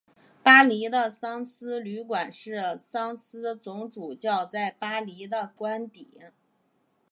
[0.41, 6.09] 巴黎的桑斯旅馆是桑斯总主教在巴黎的官邸。